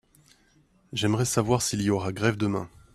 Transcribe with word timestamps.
J'aimerais 0.93 1.25
savoir 1.25 1.61
s'il 1.61 1.83
y 1.83 1.91
aura 1.91 2.11
grève 2.11 2.35
demain. 2.35 2.67